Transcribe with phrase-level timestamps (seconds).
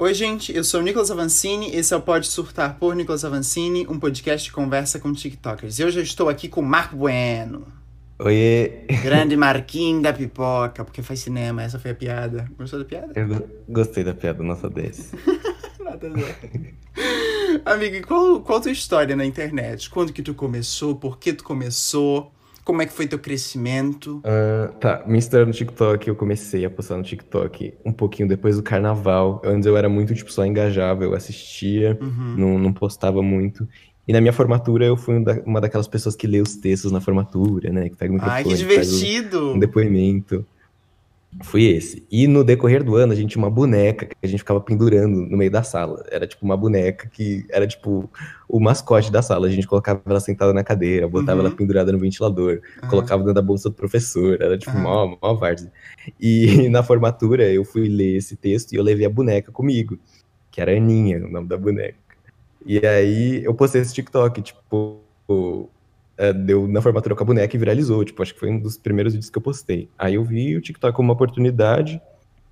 [0.00, 3.86] Oi, gente, eu sou o Nicolas Avancini, esse é o Pode Surtar por Nicolas Avancini,
[3.86, 5.78] um podcast de conversa com TikTokers.
[5.78, 7.66] E hoje eu estou aqui com o Marco Bueno.
[8.18, 8.86] Oiê!
[9.02, 12.50] Grande Marquinhos da pipoca, porque faz cinema, essa foi a piada.
[12.56, 13.12] Gostou da piada?
[13.14, 15.12] Eu gostei da piada, nossa 10.
[15.84, 16.08] Nada
[17.66, 17.94] a ver.
[17.94, 19.90] E qual, qual a tua história na internet?
[19.90, 20.96] Quando que tu começou?
[20.96, 22.32] Por que tu começou?
[22.70, 24.18] Como é que foi teu crescimento?
[24.18, 28.54] Uh, tá, minha história no TikTok, eu comecei a postar no TikTok um pouquinho depois
[28.58, 29.42] do carnaval.
[29.44, 32.34] Antes eu era muito, tipo, só engajável, eu assistia, Uhum.
[32.38, 33.66] não, não postava muito.
[34.06, 37.00] E na minha formatura eu fui um uma daquelas pessoas que lê os textos na
[37.00, 37.88] formatura, né?
[37.88, 39.54] Que pega o microfone, Ai, que divertido!
[39.54, 40.46] um depoimento.
[41.44, 42.04] Fui esse.
[42.10, 45.20] E no decorrer do ano, a gente tinha uma boneca que a gente ficava pendurando
[45.26, 46.04] no meio da sala.
[46.10, 48.10] Era tipo uma boneca que era tipo
[48.48, 49.46] o mascote da sala.
[49.46, 51.46] A gente colocava ela sentada na cadeira, botava Uhum.
[51.46, 52.88] ela pendurada no ventilador, Aham.
[52.90, 54.42] colocava dentro da bolsa do professor.
[54.42, 54.82] Era tipo Aham.
[54.82, 55.72] mó, mó várzea.
[56.20, 59.98] E na formatura eu fui ler esse texto e eu levei a boneca comigo,
[60.50, 61.96] que era Aninha, o nome da boneca.
[62.66, 65.00] E aí eu postei esse TikTok, tipo,
[66.20, 68.04] é, deu na formatura com a boneca e viralizou.
[68.04, 69.88] Tipo, acho que foi um dos primeiros vídeos que eu postei.
[69.98, 72.00] Aí eu vi o TikTok como uma oportunidade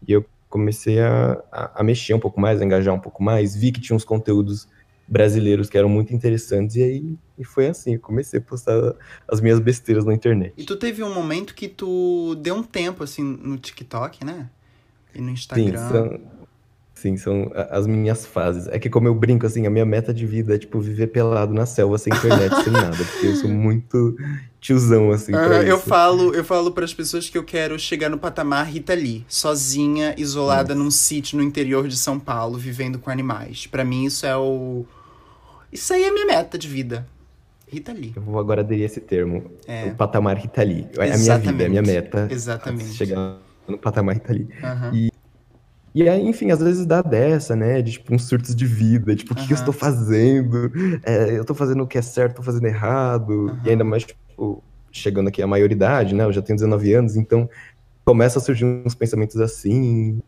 [0.06, 3.54] e eu comecei a, a, a mexer um pouco mais, a engajar um pouco mais.
[3.54, 4.66] Vi que tinha uns conteúdos
[5.06, 7.94] brasileiros que eram muito interessantes e aí e foi assim.
[7.94, 8.94] Eu comecei a postar
[9.30, 10.54] as minhas besteiras na internet.
[10.56, 14.48] E tu teve um momento que tu deu um tempo, assim, no TikTok, né?
[15.14, 15.88] E no Sim, Instagram.
[15.88, 16.20] são,
[17.00, 18.66] sim, são a- as minhas fases.
[18.68, 21.52] É que como eu brinco, assim, a minha meta de vida é, tipo, viver pelado
[21.54, 22.96] na selva, sem internet, sem nada.
[22.96, 24.16] Porque eu sou muito
[24.60, 25.32] tiozão, assim,
[25.66, 29.24] eu falo, eu falo para as pessoas que eu quero chegar no patamar Rita Lee,
[29.28, 33.66] sozinha, isolada num sítio no interior de São Paulo, vivendo com animais.
[33.66, 34.84] Pra mim isso é o
[35.72, 37.06] Isso aí é minha meta de vida.
[37.70, 38.14] Rita Lee.
[38.16, 39.44] Eu vou agora aderir a esse termo.
[39.66, 39.84] É.
[39.88, 40.86] O patamar Rita Lee.
[40.96, 42.26] É a minha vida, é a minha meta.
[42.30, 42.94] Exatamente.
[42.94, 43.36] Chegar
[43.68, 44.48] no patamar Rita Lee.
[44.64, 44.90] Aham.
[44.94, 45.12] E
[46.06, 47.80] aí, enfim, às vezes dá dessa, né?
[47.80, 49.16] De tipo, uns surtos de vida.
[49.16, 50.70] Tipo, o que, que eu estou fazendo?
[51.02, 53.48] É, eu tô fazendo o que é certo, tô fazendo errado.
[53.48, 53.62] Aham.
[53.64, 56.24] E ainda mais, tipo, chegando aqui à maioridade, né?
[56.24, 57.48] Eu já tenho 19 anos, então
[58.04, 60.20] começa a surgir uns pensamentos assim.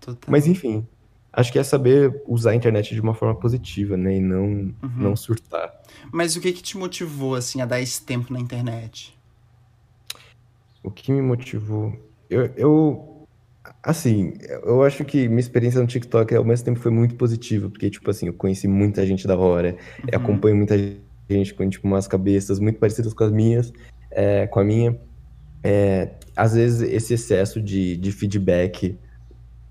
[0.00, 0.30] Total.
[0.30, 0.86] Mas enfim,
[1.32, 4.16] acho que é saber usar a internet de uma forma positiva, né?
[4.16, 4.74] E não, Uhum.
[4.82, 5.72] não surtar.
[6.12, 9.14] Mas o que que te motivou assim a dar esse tempo na internet?
[10.82, 11.92] O que me motivou?
[12.28, 13.11] Eu, eu,
[13.82, 14.32] assim,
[14.64, 18.10] eu acho que minha experiência no TikTok ao mesmo tempo foi muito positiva, porque, tipo
[18.10, 20.24] assim, eu conheci muita gente da hora, eu Uhum.
[20.24, 20.74] acompanho muita
[21.30, 23.72] gente com, tipo, umas cabeças muito parecidas com as minhas,
[24.10, 24.98] é, com a minha.
[25.64, 28.98] É, às vezes, esse excesso de, de feedback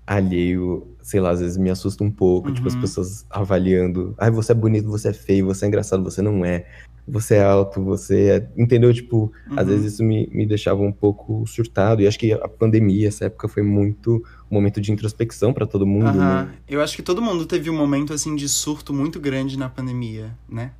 [0.06, 2.80] alheio, sei lá, às vezes me assusta um pouco, tipo, as Uhum.
[2.80, 6.66] pessoas avaliando, ai, você é bonito, você é feio, você é engraçado, você não é,
[7.06, 8.50] você é alto, você é...
[8.60, 8.92] Entendeu?
[8.94, 9.72] Tipo, às Uhum.
[9.72, 12.00] vezes isso me, me deixava um pouco surtado.
[12.02, 15.86] E acho que a pandemia, essa época, foi muito um momento de introspecção pra todo
[15.86, 16.44] mundo, Aham.
[16.46, 16.54] né?
[16.68, 20.36] Eu acho que todo mundo teve um momento assim de surto muito grande na pandemia,
[20.48, 20.72] né?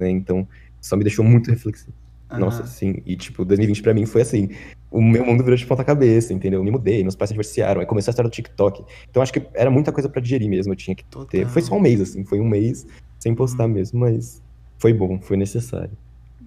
[0.00, 0.10] né?
[0.10, 0.48] Então,
[0.80, 1.92] só me deixou muito reflexivo.
[2.30, 2.40] Aham.
[2.40, 2.94] Nossa, sim.
[3.06, 4.48] E, tipo, 2020 pra mim foi assim.
[4.90, 6.60] O meu mundo virou de ponta cabeça, entendeu?
[6.60, 8.82] Eu me mudei, meus pais se divorciaram, aí começou a história do TikTok.
[9.10, 10.72] Então, acho que era muita coisa pra digerir mesmo.
[10.72, 11.26] Eu tinha que Total.
[11.26, 11.46] ter.
[11.48, 12.24] Foi só um mês, assim.
[12.24, 12.86] Foi um mês
[13.22, 13.72] sem postar Uhum.
[13.74, 14.42] mesmo, mas
[14.78, 15.96] foi bom, foi necessário.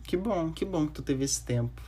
[0.04, 1.82] Que bom, que bom que tu teve esse tempo.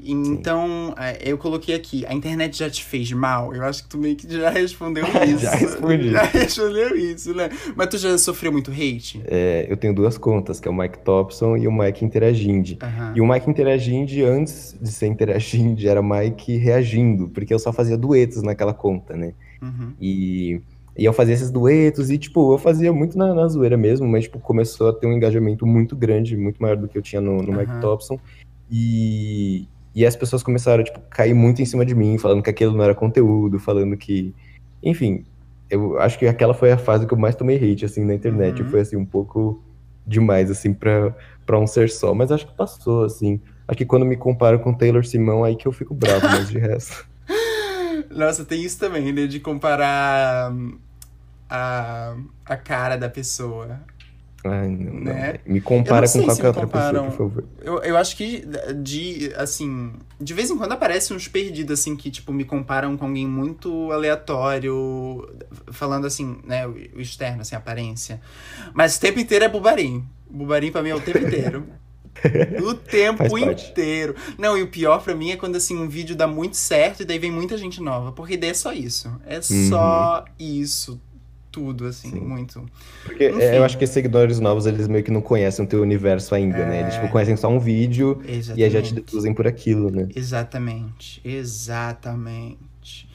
[0.00, 3.52] Então, é, eu coloquei aqui, a internet já te fez mal?
[3.52, 5.38] Eu acho que tu meio que já respondeu isso.
[5.40, 6.10] Já respondi.
[6.10, 7.48] Já respondeu isso, né?
[7.74, 9.20] Mas tu já sofreu muito hate?
[9.26, 12.76] É, eu tenho duas contas, que é o Mike Thompson e o Mike Interagindo.
[12.80, 13.12] Aham.
[13.16, 17.96] E o Mike interagindo, antes de ser interagindo, era Mike reagindo, porque eu só fazia
[17.96, 19.34] duetos naquela conta, né?
[19.60, 19.92] Uhum.
[20.00, 20.60] E,
[20.98, 24.24] e eu fazia esses duetos, e, tipo, eu fazia muito na, na zoeira mesmo, mas,
[24.24, 27.40] tipo, começou a ter um engajamento muito grande, muito maior do que eu tinha no,
[27.40, 27.80] no Mike Aham.
[27.80, 28.18] Thompson.
[28.68, 32.76] E, e as pessoas começaram, tipo, cair muito em cima de mim, falando que aquilo
[32.76, 34.34] não era conteúdo, falando que...
[34.82, 35.24] Enfim,
[35.70, 38.60] eu acho que aquela foi a fase que eu mais tomei hate, assim, na internet.
[38.60, 38.68] Uhum.
[38.68, 39.62] Foi, assim, um pouco
[40.04, 41.14] demais, assim, pra,
[41.46, 42.12] pra um ser só.
[42.12, 43.40] Mas acho que passou, assim.
[43.68, 46.58] Acho que quando me comparo com Taylor Simão, aí que eu fico bravo, mas de
[46.58, 47.06] resto...
[48.10, 49.26] Nossa, tem isso também, né?
[49.26, 50.78] De comparar hum,
[51.48, 52.14] a,
[52.44, 53.80] a cara da pessoa.
[54.44, 55.00] Ai, não, não.
[55.00, 55.40] Né?
[55.44, 57.10] Me compara não com qualquer outra comparam.
[57.10, 57.44] pessoa, por favor.
[57.60, 58.44] Eu, eu acho que
[58.76, 63.06] de, assim, de vez em quando aparecem uns perdidos, assim, que, tipo, me comparam com
[63.06, 65.28] alguém muito aleatório,
[65.72, 68.20] falando, assim, né, o externo, assim, a aparência.
[68.72, 70.04] Mas o tempo inteiro é bubarim.
[70.30, 71.64] Bubarim pra mim é o tempo inteiro.
[72.64, 74.16] O tempo inteiro.
[74.36, 77.04] Não, e o pior pra mim é quando, assim, um vídeo dá muito certo e
[77.04, 78.10] daí vem muita gente nova.
[78.10, 79.08] Porque daí é só isso.
[79.24, 81.00] É só isso.
[81.58, 82.20] Tudo, assim, Sim.
[82.20, 82.64] muito.
[83.04, 85.82] Porque é, eu acho que esses seguidores novos, eles meio que não conhecem o teu
[85.82, 86.80] universo ainda, né?
[86.80, 88.40] Eles, tipo, conhecem só um vídeo e aí
[88.70, 88.94] já te Exatamente.
[88.94, 90.08] deduzem por aquilo, né?
[90.14, 93.08] Exatamente, exatamente.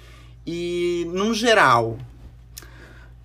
[0.46, 1.98] E, num geral,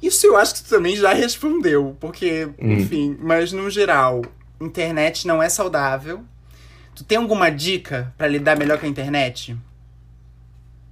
[0.00, 2.74] Isso eu acho que tu também já respondeu, porque, Hum.
[2.74, 4.22] enfim, mas no geral,
[4.60, 6.20] internet não é saudável.
[6.94, 9.56] Tu tem alguma dica pra lidar melhor com a internet?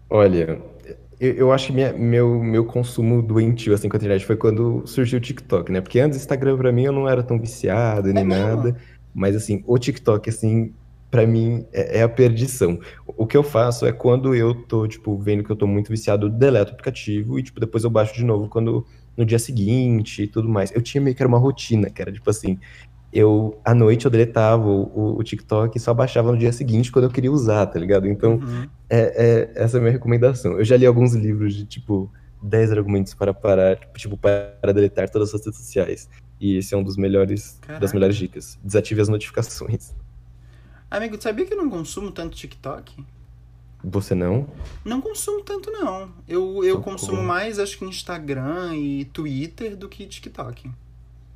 [0.09, 0.61] Olha,
[1.19, 4.87] eu, eu acho que minha- meu, meu consumo doentio assim com a internet foi quando
[4.87, 5.81] surgiu o TikTok, né?
[5.81, 8.77] Porque antes o Instagram pra mim eu não era tão viciado nem É nada,
[9.15, 10.75] mas assim, o TikTok assim,
[11.11, 12.79] pra mim é, é a perdição.
[13.07, 16.27] O que eu faço é quando eu tô, tipo, vendo que eu tô muito viciado,
[16.27, 18.85] eu deleto o aplicativo e tipo depois eu baixo de novo quando
[19.17, 20.71] no dia seguinte e tudo mais.
[20.73, 22.59] Eu tinha meio que era uma rotina, que era tipo assim,
[23.17, 26.91] eu à noite eu deletava o, o, o TikTok e só baixava no dia seguinte
[26.93, 28.07] quando eu queria usar, tá ligado?
[28.09, 28.69] Então, Uhum.
[28.91, 30.59] é, é- essa é a minha recomendação.
[30.59, 32.11] Eu já li alguns livros de, tipo,
[32.43, 36.09] 10 argumentos para parar, tipo, para deletar todas as redes sociais.
[36.41, 37.81] E esse é um dos melhores, Caraca.
[37.81, 38.59] das melhores dicas.
[38.63, 39.95] Desative as notificações.
[40.91, 43.05] Amigo, tu sabia que eu não consumo tanto TikTok?
[43.83, 44.47] Você não?
[44.85, 46.11] Não consumo tanto, não.
[46.29, 46.83] Eu, eu Socorro.
[46.83, 50.71] consumo mais, acho que Instagram e Twitter do que TikTok.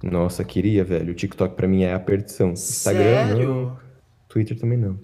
[0.02, 1.12] Nossa, queria, velho.
[1.12, 2.50] O TikTok pra mim é a perdição.
[2.52, 3.48] Instagram, Sério?
[3.48, 3.76] não.
[4.28, 4.98] Twitter também não.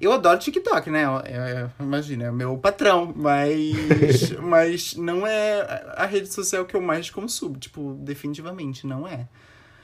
[0.00, 1.04] Eu adoro TikTok, né?
[1.24, 5.60] É, é, imagina, é o meu patrão, mas, mas não é
[5.96, 7.56] a rede social que eu mais consumo.
[7.56, 9.28] Tipo, definitivamente não é.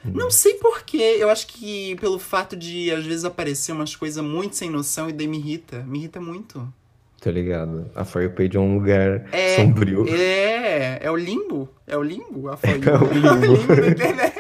[0.05, 4.57] Não sei porquê, eu acho que pelo fato de às vezes aparecer umas coisas muito
[4.57, 5.85] sem noção e daí me irrita.
[5.87, 6.73] Me irrita muito.
[7.21, 7.91] Tô ligado.
[7.97, 10.07] A For You Page é um lugar É, sombrio.
[10.09, 11.69] É, é o limbo.
[11.87, 12.81] É o limbo, a For You.
[12.87, 13.77] É o limbo.
[13.77, 14.38] da internet.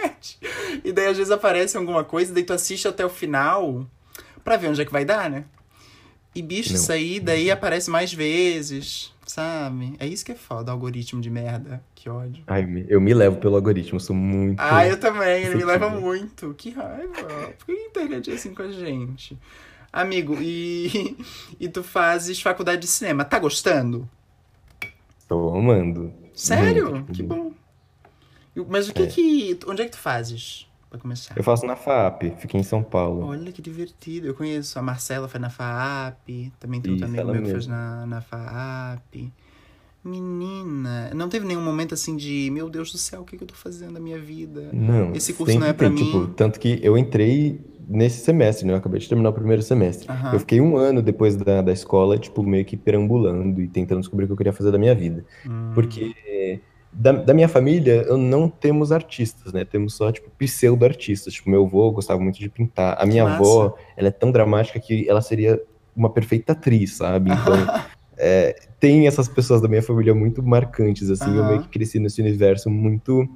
[0.85, 3.87] E daí às vezes aparece alguma coisa, daí tu assiste até o final
[4.45, 5.45] pra ver onde é que vai dar, né?
[6.35, 6.77] E bicho, Não.
[6.77, 9.95] isso aí daí aparece mais vezes, sabe?
[9.99, 11.83] É isso que é foda, algoritmo de merda.
[11.95, 12.45] Que ódio.
[12.47, 14.61] Ai, eu me levo pelo algoritmo, sou muito.
[14.61, 16.55] Ah, eu também, ele me leva muito.
[16.55, 17.55] Que raiva.
[17.59, 19.39] Por que a internet é assim com a gente?
[19.93, 21.17] Amigo, e,
[21.59, 24.09] e tu fazes faculdade de cinema, tá gostando?
[25.27, 26.13] Tô amando.
[26.35, 26.91] Sério?
[26.93, 27.53] Muito, que bom.
[28.69, 29.07] Mas o que É.
[29.07, 29.59] que.
[29.67, 30.67] Onde é que tu fazes?
[30.91, 31.35] Pra começar.
[31.37, 33.27] Eu faço na FAP, fiquei em São Paulo.
[33.27, 34.27] Olha que divertido.
[34.27, 34.79] Eu conheço.
[34.79, 36.51] A Marcela foi na FAAP.
[36.59, 37.53] Também tem outro amigo meu que mesmo.
[37.55, 39.31] fez na, na FAAP.
[40.03, 43.49] Menina, não teve nenhum momento assim de meu Deus do céu, o que, que eu
[43.49, 44.71] tô fazendo na minha vida?
[44.73, 46.33] Não, Esse curso não é pra tem, tipo, mim.
[46.37, 48.73] tanto que eu entrei nesse semestre, né?
[48.73, 50.09] Eu acabei de terminar o primeiro semestre.
[50.33, 54.25] Eu fiquei um ano depois da, da escola, tipo, meio que perambulando e tentando descobrir
[54.25, 55.25] o que eu queria fazer da minha vida.
[55.47, 56.61] Hum, Porque
[56.93, 59.65] da, da minha família, eu não temos artistas, né?
[59.65, 61.35] Temos só, tipo, pseudo-artistas.
[61.35, 62.97] Tipo, meu avô gostava muito de pintar.
[62.99, 63.37] A minha massa.
[63.37, 65.61] avó, ela é tão dramática que ela seria
[65.95, 67.31] uma perfeita atriz, sabe?
[67.31, 67.55] Então,
[68.17, 71.35] é, tem essas pessoas da minha família muito marcantes, assim.
[71.35, 71.49] Eu Aham.
[71.49, 73.29] meio que cresci nesse universo muito,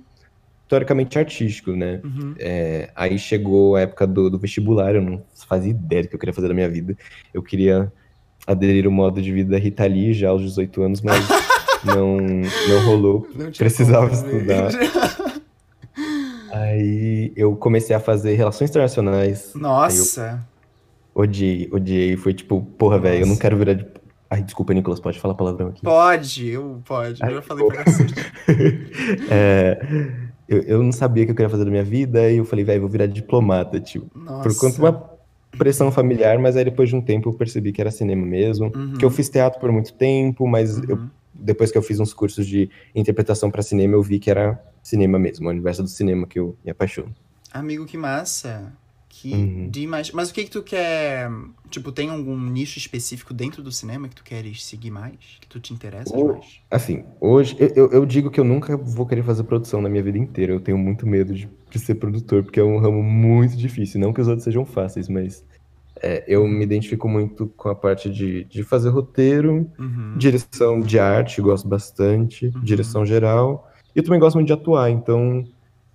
[0.69, 2.01] teoricamente, artístico, né?
[2.03, 2.35] uhum.
[2.39, 6.19] É, aí chegou a época do, do vestibular, eu não fazia ideia do que eu
[6.19, 6.97] queria fazer da minha vida.
[7.35, 7.93] Eu queria
[8.47, 11.25] aderir ao modo de vida Rita Lee já aos 18 anos, mas
[11.85, 13.27] não, não rolou.
[13.35, 14.71] Não Precisava estudar.
[16.51, 19.53] Aí eu comecei a fazer relações internacionais.
[19.55, 20.47] Nossa.
[21.15, 22.17] Odiei, odiei.
[22.17, 23.87] Foi tipo, porra, velho, eu não quero virar de.
[24.31, 25.83] Ai, desculpa, Nicolas, pode falar palavrão aqui.
[25.83, 27.21] Pode, eu pode.
[27.21, 28.15] Eu Ai, já falei pra cacete.
[29.31, 29.79] É,
[30.49, 32.65] eu, eu não sabia o que eu queria fazer da minha vida, e eu falei,
[32.65, 34.07] velho, vou virar diplomata, tipo.
[34.19, 34.43] Nossa.
[34.49, 35.11] Por conta de uma
[35.59, 38.71] pressão familiar, mas aí depois de um tempo eu percebi que era cinema mesmo.
[38.75, 38.95] Uhum.
[38.95, 41.09] Que eu fiz teatro por muito tempo, mas eu- Uhum.
[41.35, 45.19] Depois que eu fiz uns cursos de interpretação para cinema, eu vi que era cinema
[45.19, 47.15] mesmo, o universo do cinema que eu me apaixono.
[47.53, 48.73] Amigo, que massa.
[49.15, 49.69] Que Uhum.
[49.69, 50.11] demais.
[50.11, 51.31] Mas o que que tu quer...
[51.69, 55.17] Tipo, tem algum nicho específico dentro do cinema que tu queres seguir mais?
[55.39, 56.29] Que tu te interessas Oh.
[56.29, 56.61] mais?
[56.71, 60.03] Assim, hoje eu, eu- eu digo que eu nunca vou querer fazer produção na minha
[60.03, 60.55] vida inteira.
[60.55, 64.01] Eu tenho muito medo de, de ser produtor, porque é um ramo muito difícil.
[64.01, 65.45] Não que os outros sejam fáceis, mas
[66.03, 70.15] é, eu me identifico muito com a parte de, de fazer roteiro, Uhum.
[70.17, 72.47] Direção de arte, gosto bastante.
[72.47, 72.61] Uhum.
[72.63, 73.71] Direção geral.
[73.95, 75.45] E eu também gosto muito de atuar, então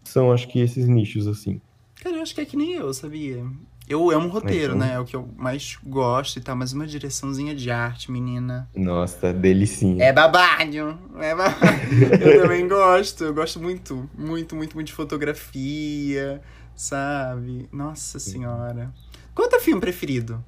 [0.04, 1.60] são acho que esses nichos, assim.
[2.02, 3.44] Cara, eu acho que é que nem eu, sabia?
[3.90, 4.88] Eu amo roteiro, Então.
[4.88, 4.94] né?
[4.96, 8.70] É o que eu mais gosto e tal, mas uma direçãozinha de arte, menina.
[8.76, 10.04] Nossa, delicinha.
[10.04, 10.98] É babado!
[11.20, 11.56] É babado.
[12.22, 16.42] eu também gosto, eu gosto muito, muito, muito, muito de fotografia,
[16.76, 17.68] sabe?
[17.72, 18.94] Nossa senhora.
[19.38, 20.44] Qual é o teu filme preferido?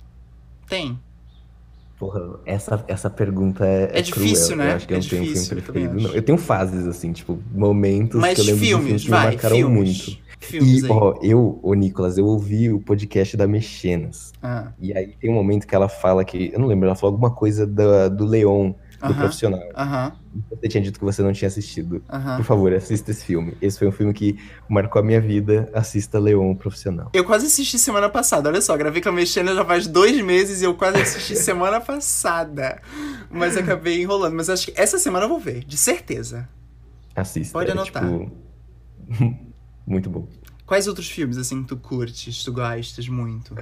[0.68, 1.00] Tem?
[2.00, 4.58] Porra, essa, essa pergunta é, É difícil, cruel.
[4.58, 4.72] né?
[4.72, 6.06] Eu acho que É eu não tenho um difícil, filme eu preferido, não.
[6.10, 6.18] acho.
[6.18, 9.16] Eu tenho fases, assim, tipo, momentos Mas que eu lembro de filmes, filmes que me
[9.18, 10.08] marcaram filmes.
[10.08, 10.30] muito.
[10.40, 10.92] Filmes E, aí.
[10.92, 14.32] ó, eu, ô Nicolas, eu ouvi o podcast da Mexenas.
[14.42, 16.50] Ah, E aí tem um momento que ela fala que.
[16.52, 19.16] Eu não lembro, ela falou alguma coisa da- do Leon, do Aham.
[19.16, 19.62] profissional.
[19.76, 20.12] Aham,
[20.50, 22.04] Você tinha dito que você não tinha assistido.
[22.10, 22.38] aham.
[22.38, 23.56] Por favor, assista esse filme.
[23.62, 24.38] Esse foi um filme que
[24.70, 25.70] marcou a minha vida.
[25.74, 27.10] Assista Leon, o profissional.
[27.14, 30.62] Eu quase assisti semana passada, olha só, gravei com a Mexena já faz dois meses
[30.62, 32.82] e eu quase assisti semana passada.
[33.32, 34.36] Mas acabei enrolando.
[34.36, 36.48] Mas acho que essa semana eu vou ver, de certeza.
[37.16, 37.54] Assista.
[37.54, 38.04] Pode é, anotar.
[38.04, 38.32] tipo,
[39.88, 40.28] muito bom.
[40.66, 43.56] Quais outros filmes, assim, tu curtes, tu gostas muito?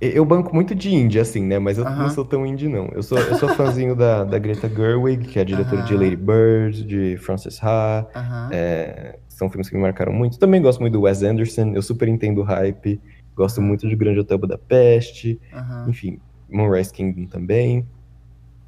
[0.00, 1.58] Eu banco muito de indie, assim, né?
[1.58, 2.02] Mas eu Aham.
[2.02, 2.88] não sou tão indie, não.
[2.92, 6.02] Eu sou, eu sou fãzinho da, da Greta Gerwig, que é a diretora de Aham.
[6.04, 8.06] Lady Bird, de Frances Ha.
[8.14, 8.50] Aham.
[8.52, 10.38] É, são filmes que me marcaram muito.
[10.38, 13.00] Também gosto muito do Wes Anderson, eu super entendo o hype.
[13.34, 15.40] Gosto muito de Grande Hotel Budapeste.
[15.88, 17.86] Enfim, Moonrise Kingdom também.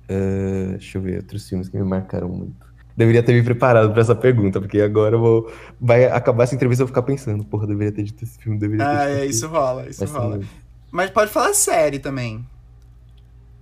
[0.08, 2.66] Ah, deixa eu ver outros filmes que me marcaram muito.
[2.96, 5.52] Deveria ter me preparado pra essa pergunta, porque agora eu vou.
[5.78, 8.58] Vai acabar essa entrevista e eu vou ficar pensando, porra, deveria ter dito esse filme,
[8.58, 10.36] deveria ter Ah, é, isso rola, isso Mas rola.
[10.38, 10.67] muitos.
[10.90, 12.44] Mas pode falar série também.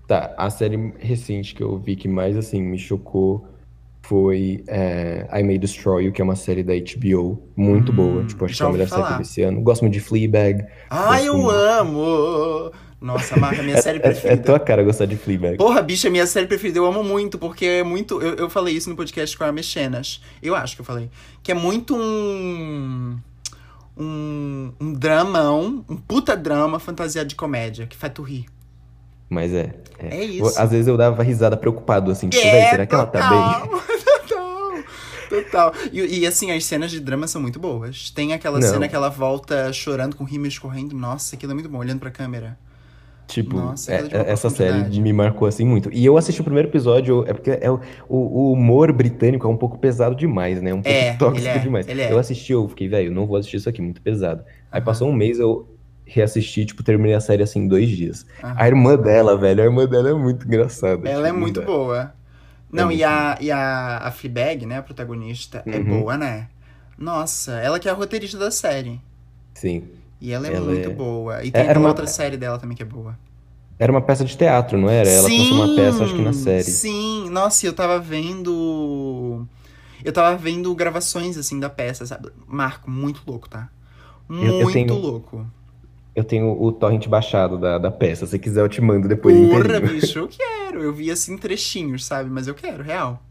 [0.06, 3.48] Tá, a série recente que eu vi que mais, assim, me chocou
[4.02, 8.24] foi é, I May Destroy You, que é uma série da HBO, muito Hum, boa.
[8.24, 9.16] Tipo, acho que é a melhor série falar.
[9.16, 9.60] vi esse ano.
[9.62, 10.64] Gosto muito de Fleabag.
[10.88, 11.50] Ah, eu muito.
[11.50, 12.70] amo!
[13.00, 14.42] Nossa, Marca, minha série É, é, é preferida.
[14.44, 15.56] tua cara gostar de Fleabag.
[15.56, 16.78] Porra, bicha, minha série preferida.
[16.78, 18.22] Eu amo muito, porque é muito.
[18.22, 20.22] Eu, eu falei isso no podcast com a Mexenas.
[20.40, 21.10] Eu acho que eu falei.
[21.42, 23.18] Que é muito um.
[23.96, 28.46] Um, um dramão, um puta drama fantasiado de comédia, que faz tu rir.
[29.28, 29.74] Mas é.
[29.98, 30.58] É isso.
[30.60, 33.68] Às vezes eu dava risada preocupado, assim, tipo, É, será que ela tá bem?
[34.28, 34.84] total,
[35.28, 35.74] Total.
[35.92, 38.10] E, e, assim, as cenas de drama são muito boas.
[38.10, 38.68] Tem aquela Não.
[38.68, 40.94] cena que ela volta chorando com rímel escorrendo.
[40.96, 42.56] Nossa, aquilo é muito bom, olhando pra câmera.
[43.26, 45.90] Tipo, Nossa, é- é- essa série me marcou assim muito.
[45.92, 49.56] E eu assisti o primeiro episódio, é porque é o, o- humor britânico é um
[49.56, 50.72] pouco pesado demais, né?
[50.72, 51.88] Um pouco É, tóxico é, demais.
[51.88, 52.06] é.
[52.06, 54.44] Eu assisti, eu fiquei, velho, não vou assistir isso aqui, muito pesado.
[54.70, 54.84] Aí Aham.
[54.84, 55.68] passou um mês, eu
[56.06, 58.24] reassisti, tipo, terminei a série assim em dois dias.
[58.42, 58.54] Aham.
[58.54, 61.08] A irmã dela, velho, a irmã dela é muito engraçada.
[61.08, 61.70] Ela é tipo, muito não dá.
[61.70, 62.14] boa.
[62.72, 65.80] Não, muito e a, e a, a Fleabag, né, a protagonista, é Uhum.
[65.80, 66.48] boa, né?
[66.98, 69.00] Nossa, ela que é a roteirista da série.
[69.54, 69.95] Sim.
[70.20, 71.44] E ela é Ela muito é- boa.
[71.44, 73.18] E tem era uma- outra série dela também que é boa.
[73.78, 75.06] Era uma peça de teatro, não era?
[75.08, 76.64] Ela trouxe uma peça, acho que na série.
[76.64, 79.46] Sim, nossa, eu tava vendo.
[80.02, 82.30] Eu tava vendo gravações, assim, da peça, sabe?
[82.46, 83.68] Marco, muito louco, tá?
[84.30, 85.46] eu Muito tenho- louco.
[86.14, 88.26] Eu tenho o torrent baixado da, da peça.
[88.26, 90.82] Se quiser, eu te mando depois Porra, bicho, eu quero.
[90.82, 92.30] Eu vi assim trechinhos, sabe?
[92.30, 93.22] Mas eu quero, real.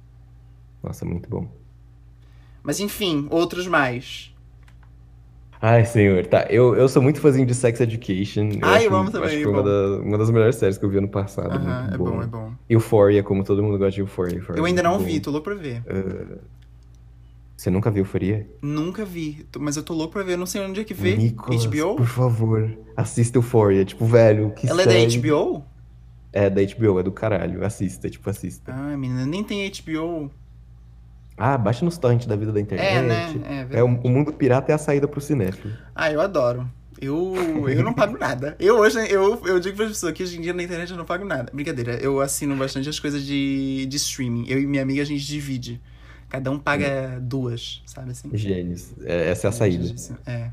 [0.84, 1.48] Nossa, muito bom.
[2.62, 4.32] Mas enfim, outros mais.
[5.62, 6.46] Ai, senhor, tá.
[6.50, 8.50] Eu, eu sou muito fãzinho de Sex Education.
[8.62, 10.78] Ai, eu acho, amo também, Acho que é foi uma, da- uma das melhores séries
[10.78, 11.52] que eu vi ano passado.
[11.56, 12.54] Aham, é bom, é bom.
[12.70, 14.36] Euphoria, como todo mundo gosta de Euphoria.
[14.38, 15.82] Euphoria Eu é ainda não vi, tô louco pra ver.
[17.58, 18.48] Você nunca viu Euphoria?
[18.62, 20.34] Nunca vi, mas eu tô louco pra ver.
[20.34, 21.16] Eu não sei onde é que vê.
[21.16, 21.96] Nicolas, HBO?
[21.96, 23.86] por favor, assista Euphoria.
[23.86, 25.18] Tipo, velho, que Ela é da série.
[25.20, 25.64] HBO?
[26.34, 27.66] É, da HBO, é do caralho.
[27.66, 28.74] Assista, tipo, assista.
[28.76, 30.30] Ai, menina, nem tem HBO.
[31.38, 32.88] Ah, baixa nos torrents da vida da internet.
[32.88, 33.68] É, né?
[33.72, 35.74] É É, o mundo pirata é a saída pro cinéfilo.
[35.94, 36.70] Ah, eu adoro.
[37.02, 37.36] Eu,
[37.68, 38.56] eu não pago nada.
[38.58, 40.98] Eu hoje, eu, eu digo para as pessoas que hoje em dia na internet eu
[40.98, 41.52] não pago nada.
[41.54, 44.46] Brincadeira, eu assino bastante as coisas de, de streaming.
[44.48, 45.82] Eu e minha amiga a gente divide.
[46.30, 48.30] Cada um paga duas, sabe assim?
[48.34, 48.94] Gênios.
[49.04, 49.94] É, essa é a saída.
[50.26, 50.52] É.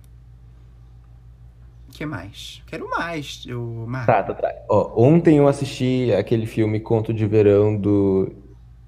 [1.88, 2.62] O que mais?
[2.66, 4.06] Quero mais, eu, Marco.
[4.06, 4.52] Tá, tá, tá.
[4.68, 8.32] Ó, ontem eu assisti aquele filme Conto de Verão do,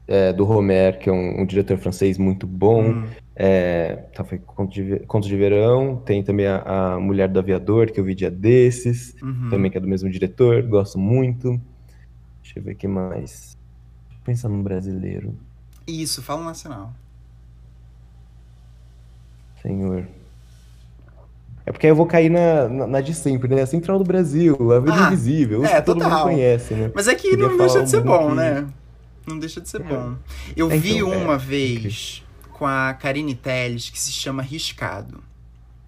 [0.06, 2.90] é, do Romer, que é um, um diretor francês muito bom.
[2.90, 3.04] Hum.
[3.36, 5.96] É, tá, foi Conto de, Conto de Verão.
[5.96, 9.48] Tem também a, a Mulher do Aviador, que eu vi dia desses, Uhum.
[9.50, 11.60] também que é do mesmo diretor, gosto muito.
[12.42, 13.56] Deixa eu ver o que mais.
[14.24, 15.34] Pensa num brasileiro,
[15.86, 16.92] Isso, fala um nacional.
[19.62, 20.06] senhor.
[21.66, 23.62] É porque aí eu vou cair na, na, na de sempre, né?
[23.62, 26.24] A Central do Brasil, A Vida Ah, Invisível, é, todo mundo total.
[26.24, 26.92] conhece, né?
[26.94, 28.66] Mas é que Queria não deixa de ser bom, que- né?
[29.26, 30.16] Não deixa de ser bom.
[30.56, 35.22] Eu É, vi então, é, uma vez com a Karine Telles que se chama Riscado.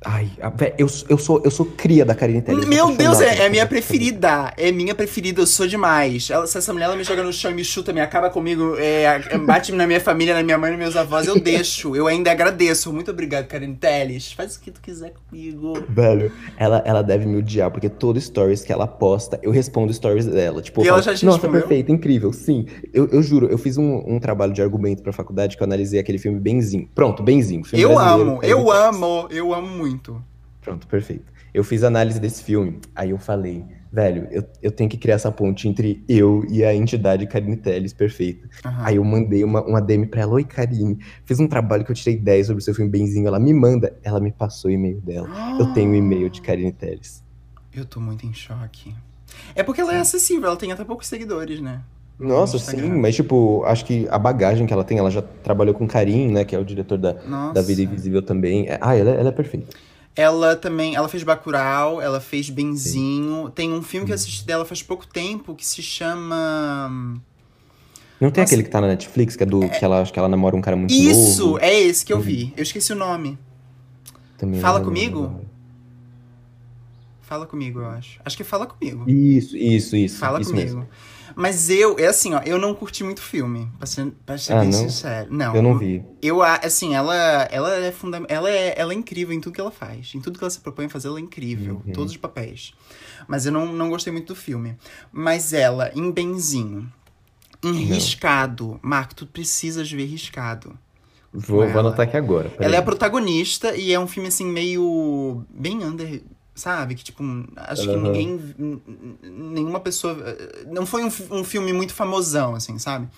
[0.04, 0.30] Ai,
[0.78, 2.66] eu, eu, sou, eu sou cria da Karine Telles.
[2.66, 4.52] Meu Deus, é, é minha essa preferida.
[4.56, 6.28] É minha preferida, eu sou demais.
[6.30, 8.76] Ela- se essa mulher ela me joga no chão e me chuta, me acaba comigo,
[8.78, 11.96] é, bate na minha família, na minha mãe, nos meus avós, eu deixo.
[11.96, 12.92] Eu ainda agradeço.
[12.92, 14.32] Muito obrigado, Karine Telles.
[14.32, 15.72] Faz o que tu quiser comigo.
[15.88, 20.26] Velho, ela, ela deve me odiar, porque todo stories que ela posta, eu respondo stories
[20.26, 20.60] dela.
[20.60, 22.66] Tipo, E ela falo, já te Nossa, respondeu?" perfeito, incrível, sim.
[22.92, 25.98] Eu, eu juro, eu fiz um, um trabalho de argumento pra faculdade que eu analisei
[25.98, 26.88] aquele filme Benzinho.
[26.94, 27.62] Pronto, Benzinho.
[27.72, 29.85] Eu amo, eu amo, eu amo muito.
[30.60, 31.32] Pronto, perfeito.
[31.54, 35.30] Eu fiz análise desse filme, aí eu falei, velho, eu, eu tenho que criar essa
[35.30, 38.48] ponte entre eu e a entidade Karine Telles, perfeita.
[38.64, 38.84] Aham.
[38.84, 41.94] Aí eu mandei uma, uma DM pra ela, oi Karine, fiz um trabalho que eu
[41.94, 45.00] tirei 10 sobre o seu filme Benzinho, ela me manda, ela me passou o e-mail
[45.00, 45.30] dela.
[45.58, 47.24] Eu tenho o e-mail de Karine Telles.
[47.72, 48.94] Eu tô muito em choque.
[49.54, 51.82] É porque ela é acessível, ela tem até poucos seguidores, né?
[52.18, 55.86] Nossa, sim, mas tipo, acho que a bagagem que ela tem, ela já trabalhou com
[55.86, 57.54] Karim, né, que é o diretor da, Nossa.
[57.54, 58.66] da Vida Invisível também.
[58.68, 59.76] É- ah, ela, ela é perfeita.
[60.14, 63.50] Ela também, ela fez Bacurau, ela fez Benzinho.
[63.50, 66.88] Tem um filme que eu assisti dela faz pouco tempo que se chama
[68.18, 68.54] Não tem Nossa.
[68.54, 70.62] aquele que tá na Netflix, que é do que ela acho que ela namora um
[70.62, 71.58] cara muito Isso, novo.
[71.60, 72.22] é esse que eu Uhum.
[72.22, 72.54] vi.
[72.56, 73.38] Eu esqueci o nome.
[74.38, 75.38] Também Fala Comigo?
[77.20, 78.20] Fala comigo, eu acho.
[78.24, 79.04] Acho que é Fala Comigo.
[79.10, 80.18] Isso, isso, isso.
[80.18, 80.66] Fala isso comigo.
[80.76, 80.88] mesmo.
[81.34, 84.52] Mas eu, é assim, ó, eu não curti muito o filme, pra ser, pra ser
[84.52, 84.78] Ah, bem não?
[84.78, 85.28] sincero.
[85.30, 85.54] Não.
[85.54, 86.04] Eu não vi.
[86.22, 87.14] Eu, assim, ela,
[87.50, 90.12] ela é funda ela é, ela é incrível em tudo que ela faz.
[90.14, 91.82] Em tudo que ela se propõe a fazer, ela é incrível.
[91.84, 91.92] Uhum.
[91.92, 92.72] Todos os papéis.
[93.26, 94.76] Mas eu não, não gostei muito do filme.
[95.12, 96.90] Mas ela, em Benzinho,
[97.62, 98.78] em Riscado.
[98.82, 100.78] Marco, tu precisas ver Riscado.
[101.32, 102.50] Vou, vou anotar aqui agora.
[102.58, 105.44] Ela é a protagonista e é um filme, assim, meio...
[105.50, 106.22] Bem under...
[106.56, 106.94] Sabe?
[106.96, 107.22] Que, tipo,
[107.54, 108.02] acho que Aham.
[108.02, 108.40] ninguém...
[109.22, 110.16] Nenhuma pessoa...
[110.66, 113.08] Não foi um, um filme muito famosão, assim, sabe?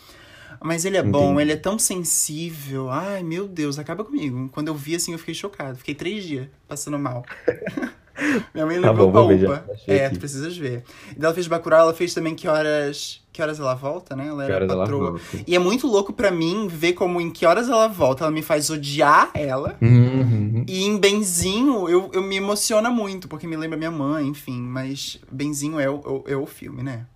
[0.61, 1.42] Mas ele é bom, Entendi.
[1.42, 2.90] ele é tão sensível.
[2.90, 4.49] Ai, meu Deus, acaba comigo.
[4.50, 5.78] Quando eu vi, assim, eu fiquei chocado.
[5.78, 7.25] Fiquei três dias passando mal.
[8.54, 9.64] Minha mãe Tá levou bom, UPA.
[9.87, 10.14] É, aqui.
[10.14, 10.82] tu precisas ver.
[11.18, 13.20] E ela fez Bacurau, ela fez também Que Horas...
[13.32, 14.26] Que Horas Ela Volta, né?
[14.26, 15.20] Ela era patroa.
[15.46, 18.42] E é muito louco pra mim ver como em Que Horas Ela Volta ela me
[18.42, 19.76] faz odiar ela.
[19.80, 20.64] Uhum.
[20.66, 24.60] E em Benzinho, eu, eu me emociona muito, porque me lembra minha mãe, enfim.
[24.60, 27.06] Mas Benzinho é o, é o filme, né?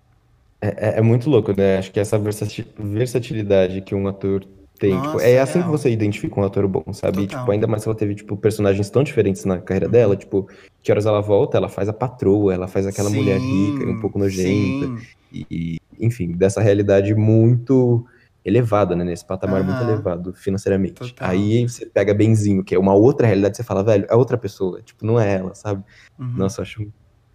[0.61, 1.79] É, é- é muito louco, né?
[1.79, 4.45] Acho que essa versati- versatilidade que um ator
[4.83, 5.71] tem, tipo, Nossa, é assim que real.
[5.71, 7.23] você identifica um ator bom, sabe?
[7.23, 7.39] E, Total.
[7.39, 10.49] tipo, ainda mais se ela teve, tipo, personagens tão diferentes na carreira dela, tipo,
[10.83, 14.19] que horas ela volta, ela faz a patroa, ela faz aquela mulher rica, um pouco
[14.19, 14.99] nojenta, sim.
[15.33, 18.05] e, enfim, dessa realidade muito
[18.45, 19.05] elevada, né?
[19.05, 19.89] Nesse patamar muito Aham.
[19.89, 20.95] elevado financeiramente.
[20.95, 21.31] Total.
[21.31, 24.83] Aí você pega Benzinho, que é uma outra realidade, você fala, velho, é outra pessoa,
[24.83, 25.85] tipo, não é ela, sabe?
[26.19, 26.33] Uhum.
[26.39, 26.93] Nossa, eu acho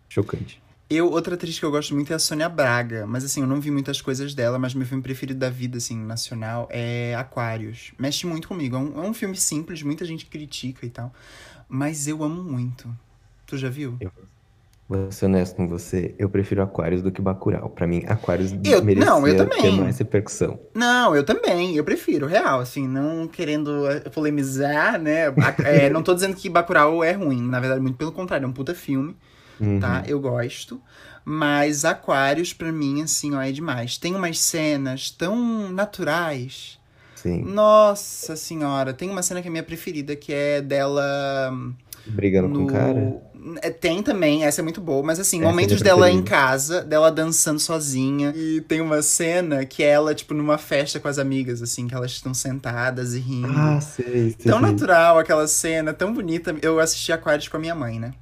[0.09, 0.61] chocante.
[0.89, 3.05] Eu, outra atriz que eu gosto muito é a Sônia Braga.
[3.05, 5.97] Mas assim, eu não vi muitas coisas dela, mas meu filme preferido da vida, assim,
[5.97, 7.91] nacional, é Aquários.
[7.99, 8.75] Mexe muito comigo.
[8.75, 11.13] É um, é um filme simples, muita gente critica e tal.
[11.67, 12.87] Mas eu amo muito.
[13.45, 13.97] Tu já viu?
[14.89, 17.69] Vou ser honesto com você, eu prefiro Aquários do que Bacurau.
[17.69, 19.81] Pra mim, Aquários Eu- merecia não, eu ter também.
[19.81, 20.57] mais repercussão.
[20.73, 25.25] Não, eu também, eu prefiro, real, assim, não querendo eh, polemizar, né?
[25.65, 28.53] É, não tô dizendo que Bacurau é ruim, na verdade, muito pelo contrário, é um
[28.53, 29.13] puta filme,
[29.59, 29.79] Uhum.
[29.79, 30.03] tá?
[30.07, 30.81] Eu gosto.
[31.23, 33.97] Mas Aquários, pra mim, assim, ó, é demais.
[33.97, 36.79] Tem umas cenas tão naturais.
[37.15, 41.51] Sim, Nossa senhora, tem uma cena que é minha preferida, que é dela
[42.05, 42.63] brigando com no...
[42.63, 43.27] o cara.
[43.61, 46.21] É, Tem também, essa é muito boa, mas assim, Essa é momentos minha dela em
[46.21, 48.33] casa, dela dançando sozinha.
[48.35, 51.95] E tem uma cena que é ela, tipo, numa festa com as amigas, assim, que
[51.95, 53.53] elas estão sentadas e rindo.
[53.55, 54.51] Ah, sei, sei.
[54.51, 56.55] tão natural aquela cena, tão bonita.
[56.61, 58.13] Eu assisti Aquários com a minha mãe, né?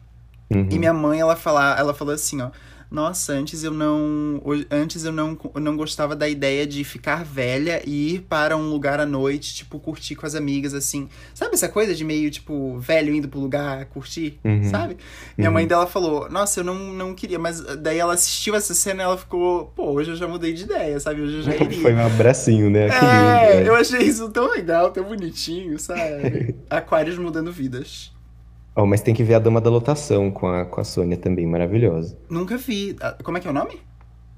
[0.53, 0.67] Uhum.
[0.71, 2.49] E minha mãe, ela, fala, ela falou assim, ó.
[2.91, 4.39] Nossa, antes eu não.
[4.69, 8.69] Antes eu não, eu não gostava da ideia de ficar velha e ir para um
[8.69, 11.09] lugar à noite, tipo, curtir com as amigas, assim.
[11.33, 14.39] Sabe essa coisa de meio, tipo, velho indo pro lugar curtir?
[14.45, 14.63] Uhum.
[14.69, 14.97] Sabe?
[15.35, 15.53] Minha Uhum.
[15.55, 19.05] mãe dela falou, nossa, eu não, não queria, mas daí ela assistiu essa cena e
[19.05, 21.21] ela ficou, pô, hoje eu já mudei de ideia, sabe?
[21.21, 21.81] Hoje eu já iria.
[21.81, 22.87] Foi um abracinho, né?
[22.87, 23.79] É, lindo, eu né?
[23.81, 26.55] achei isso tão legal, tão bonitinho, sabe?
[26.69, 28.13] Aquários mudando vidas.
[28.75, 31.47] Ó, mas tem que ver a Dama da Lotação com a, com a Sônia também,
[31.47, 32.17] maravilhosa.
[32.29, 32.95] Nunca vi.
[33.01, 33.79] Ah, Como é que é o nome?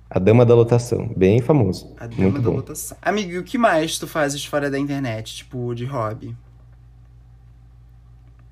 [0.10, 1.94] A Dama da Lotação, bem famoso.
[2.00, 2.56] A Dama Muito da bom.
[2.58, 2.96] Lotação.
[3.02, 6.36] Amigo, e o que mais tu fazes fora da internet, tipo, de hobby?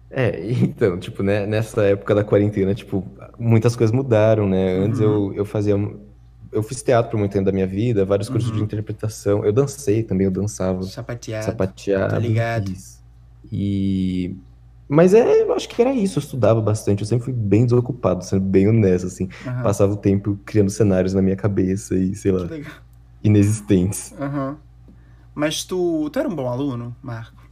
[0.09, 3.05] É, então, tipo, né, nessa época da quarentena, tipo,
[3.37, 4.77] muitas coisas mudaram, né?
[4.79, 5.05] Antes Uhum.
[5.29, 5.75] eu, eu fazia.
[6.51, 8.57] Eu fiz teatro por muito tempo da minha vida, vários cursos Uhum.
[8.57, 9.43] de interpretação.
[9.45, 10.83] Eu dancei também, eu dançava.
[10.83, 11.45] Sapateado.
[11.45, 12.13] sapateado.
[12.15, 12.71] Tô ligado.
[12.71, 13.03] isso.
[13.51, 14.35] E.
[14.87, 18.23] Mas é, eu acho que era isso, eu estudava bastante, eu sempre fui bem desocupado,
[18.23, 19.27] sendo bem honesto, assim.
[19.45, 19.63] Aham.
[19.63, 22.47] Passava o tempo criando cenários na minha cabeça e, sei lá,
[23.23, 24.13] inexistentes.
[24.19, 24.57] Aham.
[25.33, 27.43] Mas tu, tu era um bom aluno, Marco?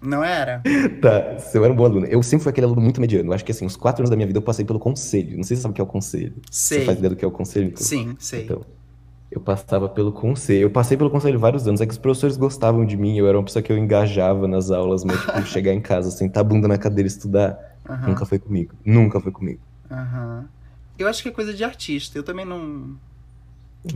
[0.00, 0.62] Não era?
[1.00, 2.06] Tá, eu era um bom aluno.
[2.06, 3.30] Eu sempre fui aquele aluno muito mediano.
[3.30, 5.36] Eu acho que, assim, os quatro anos da minha vida eu passei pelo conselho.
[5.36, 6.34] Não sei se você sabe o que é o conselho.
[6.50, 6.84] Você Sei.
[6.84, 7.66] faz ideia do que é o conselho?
[7.66, 7.88] Nicolas?
[7.88, 8.44] Sim, sei.
[8.44, 8.64] Então,
[9.30, 10.62] eu passava pelo conselho.
[10.62, 11.80] Eu passei pelo conselho vários anos.
[11.80, 13.16] É que os professores gostavam de mim.
[13.18, 16.40] Eu era uma pessoa que eu engajava nas aulas, mas, tipo, chegar em casa, sentar
[16.42, 18.08] a bunda na cadeira e estudar, Aham.
[18.08, 18.74] nunca foi comigo.
[18.84, 19.60] Nunca foi comigo.
[19.90, 20.48] Aham.
[20.98, 22.18] Eu acho que é coisa de artista.
[22.18, 22.96] Eu também não.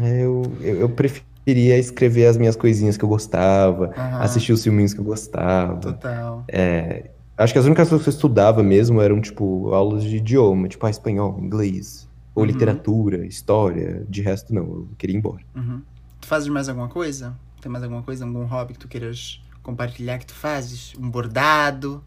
[0.00, 4.20] É, Eu, eu, eu preferia escrever as minhas coisinhas que eu gostava, Aham.
[4.22, 5.80] assistir os filminhos que eu gostava.
[5.80, 6.44] Total.
[6.48, 10.68] É, acho que as únicas coisas que eu estudava mesmo eram, tipo, aulas de idioma,
[10.68, 12.46] tipo, ah, espanhol, inglês, ou Uhum.
[12.48, 14.04] literatura, história.
[14.08, 15.42] De resto, não, eu queria ir embora.
[15.54, 15.82] Uhum.
[16.20, 17.36] Tu fazes mais alguma coisa?
[17.60, 18.24] Tem mais alguma coisa?
[18.24, 20.94] Algum hobby que tu queiras compartilhar que tu fazes?
[20.98, 22.02] Um bordado?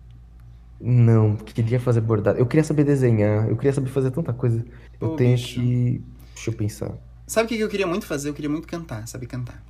[0.81, 2.37] Não, queria fazer bordado.
[2.37, 4.65] Eu queria saber desenhar, eu queria saber fazer tanta coisa.
[4.99, 5.59] Eu Pô, tenho bicho.
[5.59, 6.03] que.
[6.33, 6.91] Deixa eu pensar.
[7.25, 8.29] Sabe o que eu queria muito fazer?
[8.29, 9.63] Eu queria muito cantar, sabe cantar.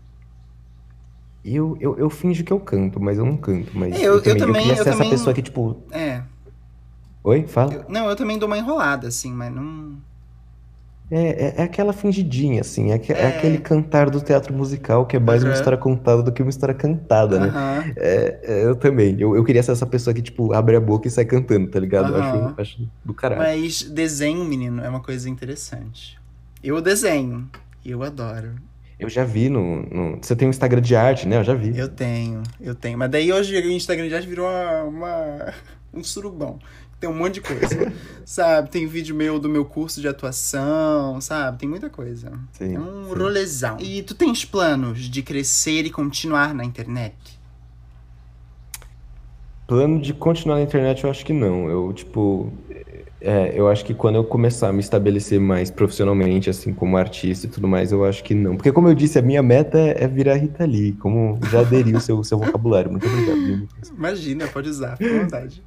[1.44, 3.72] Eu, eu, eu finjo que eu canto, mas eu não canto.
[3.78, 5.84] Mas É, eu- eu também- queria eu ser essa também- pessoa que, tipo.
[5.92, 6.24] É.
[7.24, 7.46] Oi?
[7.48, 7.74] Fala.
[7.76, 9.96] eu- não, eu também dou uma enrolada, assim, mas não.
[11.12, 13.28] É, é, é aquela fingidinha, assim, é, é É.
[13.28, 15.58] aquele cantar do teatro musical que é mais uma Aham.
[15.60, 17.94] história contada do que uma história cantada, né?
[17.96, 19.16] É, eu também.
[19.20, 21.80] Eu, eu queria ser essa pessoa que, tipo, abre a boca e sai cantando, tá
[21.80, 22.12] ligado?
[22.12, 22.46] Eu Aham.
[22.58, 23.42] Acho, acho do caralho.
[23.42, 26.18] Mas desenho, menino, é uma coisa interessante.
[26.64, 27.48] Eu desenho.
[27.86, 28.54] Eu adoro.
[29.00, 31.38] Eu já vi no, no- Você tem um Instagram de arte, né?
[31.38, 31.78] Eu já vi.
[31.78, 32.98] Eu tenho, eu tenho.
[32.98, 35.54] Mas daí hoje o Instagram de arte virou uma, uma-
[35.94, 36.58] um surubão.
[37.06, 37.94] Tem um monte de coisa.
[38.26, 38.72] sabe?
[38.72, 41.60] Tem vídeo meu do meu curso de atuação, sabe?
[41.60, 42.32] Tem muita coisa.
[42.52, 43.14] Sim, é um sim.
[43.14, 43.78] rolezão.
[43.80, 47.14] E tu tens planos de crescer e continuar na internet?
[49.68, 51.70] Plano de continuar na internet, eu acho que não.
[51.70, 52.52] Eu, tipo.
[53.22, 57.46] É, eu acho que quando eu começar a me estabelecer mais profissionalmente, assim, como artista
[57.46, 58.56] e tudo mais, eu acho que não.
[58.56, 60.94] Porque, como eu disse, a minha meta é, virar Rita Lee.
[60.94, 62.90] Como já aderi o seu, seu vocabulário.
[62.90, 63.68] Muito obrigado?
[63.96, 65.64] Imagina, pode usar, fica à vontade.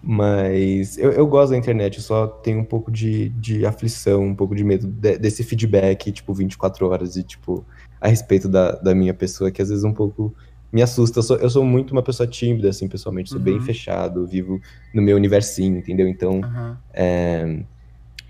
[0.00, 4.34] Mas eu, eu gosto da internet, eu só tenho um pouco de, de aflição, um
[4.34, 7.66] pouco de medo de- desse feedback, tipo, 24 horas e, tipo,
[8.00, 10.34] a respeito da, da minha pessoa, que às vezes um pouco
[10.72, 11.18] me assusta.
[11.18, 13.60] Eu sou, eu sou muito uma pessoa tímida, assim, pessoalmente, sou bem Uhum.
[13.60, 14.60] fechado, vivo
[14.94, 16.06] no meu universinho, entendeu?
[16.06, 16.78] Então, Aham.
[16.94, 17.64] é,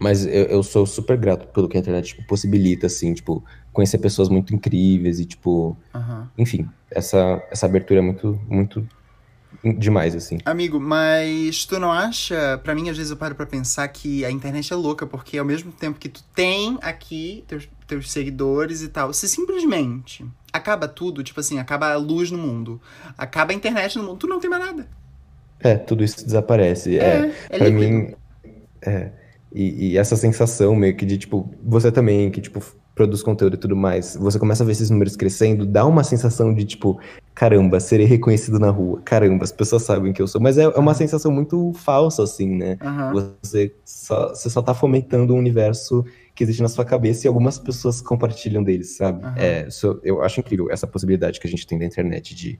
[0.00, 3.98] mas eu, eu sou super grato pelo que a internet, tipo, possibilita, assim, tipo, conhecer
[3.98, 6.30] pessoas muito incríveis e, tipo, Aham.
[6.38, 8.88] enfim, essa, essa abertura é muito, muito
[9.64, 10.38] demais, assim.
[10.44, 12.58] Amigo, mas tu não acha?
[12.62, 15.44] Pra mim, às vezes eu paro pra pensar que a internet é louca, porque ao
[15.44, 21.22] mesmo tempo que tu tem aqui teus, teus seguidores e tal, se simplesmente acaba tudo,
[21.22, 22.80] tipo assim, acaba a luz no mundo,
[23.16, 24.88] acaba a internet no mundo, tu não tem mais nada.
[25.60, 26.98] É, tudo isso desaparece.
[26.98, 27.92] É, é Pra líquido.
[27.92, 28.14] mim,
[28.82, 29.10] é.
[29.52, 32.62] E, e essa sensação meio que de, tipo, você também, que, tipo,
[32.94, 36.52] produz conteúdo e tudo mais, você começa a ver esses números crescendo, dá uma sensação
[36.54, 37.00] de, tipo,
[37.38, 40.40] caramba, serei reconhecido na rua, caramba, as pessoas sabem que eu sou.
[40.40, 42.76] Mas é, é uma sensação muito falsa, assim, né?
[42.82, 43.12] Aham.
[43.44, 47.56] Você só, você só tá fomentando um universo que existe na sua cabeça e algumas
[47.56, 49.24] pessoas compartilham deles, sabe?
[49.24, 49.34] Aham.
[49.38, 52.58] É, isso- eu acho incrível essa possibilidade que a gente tem da internet de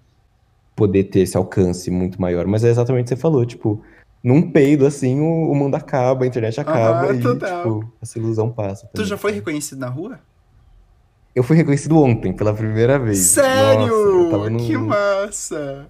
[0.77, 2.47] poder ter esse alcance muito maior.
[2.47, 3.83] Mas é exatamente o que você falou, tipo,
[4.23, 7.62] num peido assim, o, o mundo acaba, a internet acaba Aham, e, total.
[7.81, 8.87] tipo, essa ilusão passa.
[8.87, 9.09] Tu também.
[9.09, 10.21] já foi reconhecido na rua?
[11.38, 13.18] Eu fui reconhecido ontem, pela primeira vez.
[13.18, 13.87] Sério?
[14.29, 15.87] Nossa, Que massa!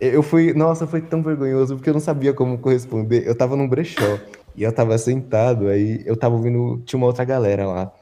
[0.00, 3.24] Eu fui, nossa, foi tão vergonhoso porque eu não sabia como corresponder.
[3.24, 4.18] Eu tava num brechó
[4.56, 7.92] e eu tava sentado, aí eu tava ouvindo, tinha uma outra galera lá.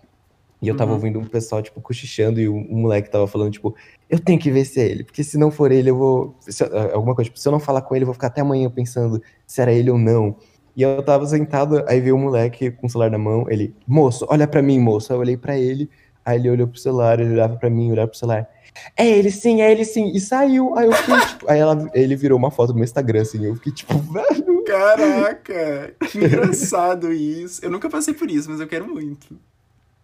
[0.62, 0.96] E eu tava Uhum.
[0.96, 3.76] ouvindo um pessoal, tipo, cochichando e um, um moleque tava falando, tipo,
[4.08, 6.36] eu tenho que ver se é ele, porque se não for ele, eu vou.
[6.40, 8.70] se- alguma coisa, tipo, se eu não falar com ele, eu vou ficar até amanhã
[8.70, 10.36] pensando se era ele ou não.
[10.74, 14.26] E eu tava sentado, aí veio um moleque com o celular na mão, ele, moço,
[14.30, 15.12] olha pra mim, moço.
[15.12, 15.90] Aí eu olhei pra ele,
[16.26, 18.46] aí ele olhou pro celular, ele olhava pra mim, olhava pro celular.
[18.94, 20.12] É ele sim, é ele sim.
[20.14, 20.76] E saiu.
[20.76, 21.50] Aí eu fiquei, tipo.
[21.50, 23.42] Aí ela, ele virou uma foto do meu Instagram, assim.
[23.42, 24.64] Eu fiquei, tipo, velho.
[24.66, 25.94] Caraca!
[26.10, 27.64] Que engraçado isso.
[27.64, 29.28] Eu nunca passei por isso, mas eu quero muito.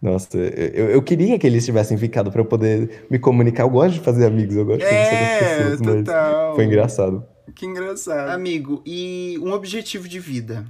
[0.01, 3.63] Nossa, eu, eu queria que eles tivessem ficado pra eu poder me comunicar.
[3.63, 6.55] Eu gosto de fazer amigos, eu gosto de as É, pessoas, mas total.
[6.55, 7.25] foi engraçado.
[7.55, 8.29] Que engraçado.
[8.31, 10.65] Amigo, e um objetivo de vida?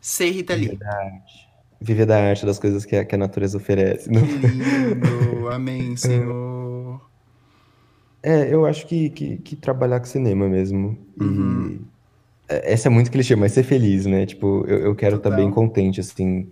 [0.00, 0.76] Ser Rita Lee.
[1.82, 4.08] Viver da arte, das coisas que a, que a natureza oferece.
[4.08, 5.48] Que lindo.
[5.50, 7.00] Amém, Senhor.
[8.22, 10.96] É, eu acho que, que, que trabalhar com cinema mesmo.
[11.20, 11.24] E.
[11.24, 11.80] Uhum.
[12.48, 14.24] é- Essa é muito clichê, mas ser feliz, né?
[14.26, 15.44] Tipo, eu, eu quero estar Total.
[15.44, 16.48] bem contente, assim,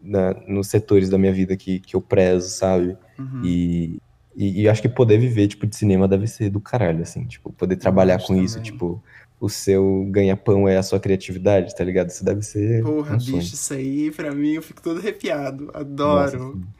[0.00, 2.96] na- nos setores da minha vida que, que eu prezo, sabe?
[3.18, 3.42] Uhum.
[3.44, 3.98] E,
[4.34, 7.52] e, e acho que poder viver, tipo, de cinema deve ser do caralho, assim, tipo,
[7.52, 8.72] poder trabalhar acho com isso, também.
[8.72, 9.02] tipo,
[9.42, 12.10] o seu ganha-pão é a sua criatividade, tá ligado?
[12.10, 13.42] Isso deve ser Porra, um sonho.
[13.42, 15.70] bicho, isso aí pra mim eu fico todo arrepiado.
[16.02, 16.38] Nossa, Adoro.
[16.38, 16.72] sim.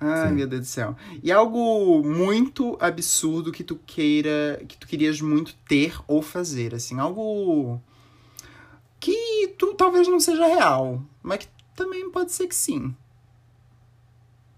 [0.00, 0.34] Ai, Sim.
[0.34, 0.96] meu Deus do céu.
[1.22, 6.98] E algo muito absurdo que tu queira, que tu querias muito ter ou fazer, assim,
[7.00, 7.80] algo
[9.00, 12.94] que tu talvez não seja real, mas que também pode ser que sim.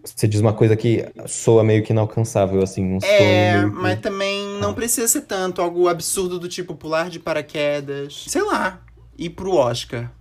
[0.02, 3.82] Você diz uma coisa que soa meio que inalcançável, assim, um É, sonho que...
[3.82, 8.80] mas também não precisa ser tanto, algo absurdo do tipo pular de paraquedas, sei lá,
[9.18, 10.12] ir pro Oscar.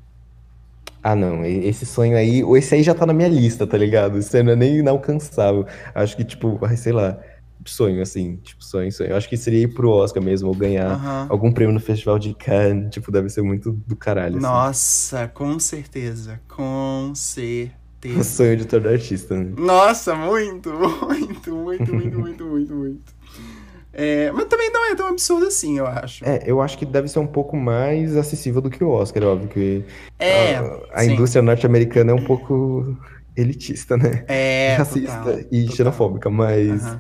[1.02, 4.18] Ah, não, esse sonho aí, esse aí já tá na minha lista, tá ligado?
[4.18, 5.66] Isso aí não é nem inalcançável.
[5.96, 7.18] Acho que, tipo, ai, sei lá,
[7.66, 9.16] sonho, assim, tipo, sonho, sonho.
[9.16, 11.28] Acho que seria ir pro Oscar mesmo, ou ganhar Aham.
[11.30, 14.48] algum prêmio no Festival de Cannes, tipo, deve ser muito do caralho, assim.
[14.48, 18.24] Nossa, com certeza, com O certeza.
[18.24, 19.54] sonho de todo artista, né?
[19.58, 20.70] Nossa, muito,
[21.08, 23.19] muito, muito, muito, muito, muito, muito.
[23.94, 26.24] É, mas também não é tão absurdo assim, eu acho.
[26.24, 29.50] É, eu acho que deve ser um pouco mais acessível do que o Oscar, óbvio
[29.50, 29.84] que
[30.20, 32.96] É, a, a indústria norte-americana é um pouco
[33.36, 34.26] elitista, né?
[34.28, 35.76] É, Racista total, e total.
[35.76, 37.00] xenofóbica, mas Aham.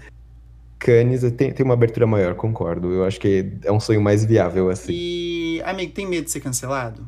[0.80, 2.91] Cannes tem, tem uma abertura maior, concordo.
[2.91, 4.93] Eu acho que é um sonho mais viável, assim.
[4.93, 7.08] E, amigo, tem medo de ser cancelado?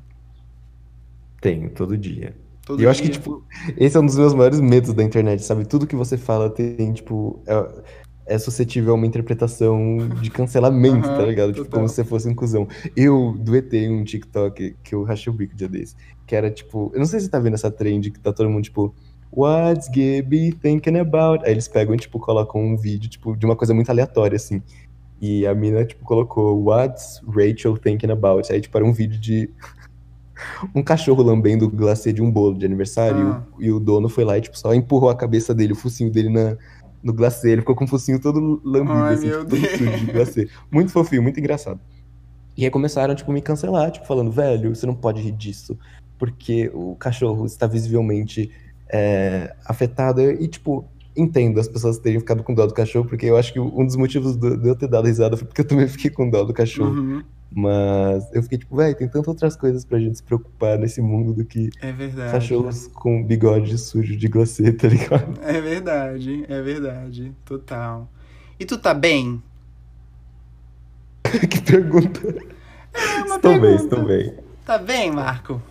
[1.42, 2.36] Tenho, todo dia.
[2.66, 3.18] Todo E eu acho que, dia.
[3.20, 3.44] tipo,
[3.78, 5.66] esse é um dos meus maiores medos da internet, sabe?
[5.66, 7.84] Tudo que você fala tem, tipo, é,
[8.26, 11.54] é suscetível a uma interpretação de cancelamento, Aham, tá ligado?
[11.54, 12.68] Tipo, como se você fosse um cuzão.
[12.96, 17.00] Eu duetei um TikTok que eu rachei o bico dia desse, que era, tipo, eu
[17.00, 18.94] não sei se você tá vendo essa trend que tá todo mundo, tipo,
[19.34, 21.46] What's Gaby thinking about?
[21.46, 24.62] Aí eles pegam e, tipo, colocam um vídeo, tipo, de uma coisa muito aleatória, assim.
[25.22, 28.52] E a mina, tipo, colocou What's Rachel thinking about?
[28.52, 29.50] Aí, tipo, era um vídeo de
[30.76, 33.44] um cachorro lambendo o glacê de um bolo de aniversário Ah.
[33.60, 35.76] e, o, e o dono foi lá e, tipo, só empurrou a cabeça dele, o
[35.78, 36.58] focinho dele na,
[37.04, 37.52] no glacê.
[37.52, 40.50] Ele ficou com o focinho todo lambido, Ai, assim, meu tipo, todo sujo de glacê.
[40.72, 41.80] Muito fofinho, muito engraçado.
[42.58, 45.78] E aí começaram, tipo, me cancelar, tipo, falando, velho, você não pode rir disso,
[46.20, 48.52] porque o cachorro está visivelmente
[48.90, 50.22] é, afetado.
[50.22, 50.86] E, tipo,
[51.16, 53.96] entendo as pessoas terem ficado com dó do cachorro, porque eu acho que um dos
[53.96, 56.54] motivos do- de eu ter dado risada foi porque eu também fiquei com dó do
[56.54, 56.92] cachorro.
[56.92, 61.02] Uhum, Mas eu fiquei tipo, velho, tem tantas outras coisas pra gente se preocupar nesse
[61.02, 62.32] mundo do que é verdade.
[62.32, 65.38] cachorros com bigode sujo de glacê, tá ligado?
[65.42, 67.36] É verdade, é verdade.
[67.44, 68.10] Total.
[68.60, 69.44] E tu tá bem?
[71.50, 72.22] que pergunta.
[72.94, 74.34] É uma estou bem, estou bem.
[74.66, 75.62] Tá bem, Marco?